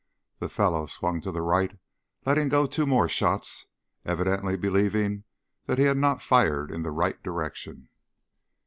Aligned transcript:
The 0.39 0.49
fellow 0.49 0.87
swung 0.87 1.21
to 1.21 1.31
the 1.31 1.43
right 1.43 1.77
letting 2.25 2.49
go 2.49 2.65
two 2.65 2.87
more 2.87 3.07
shots, 3.07 3.67
evidently 4.03 4.57
believing 4.57 5.25
that 5.67 5.77
he 5.77 5.83
had 5.83 5.97
not 5.97 6.23
fired 6.23 6.71
in 6.71 6.81
the 6.81 6.89
right 6.89 7.21
direction. 7.21 7.87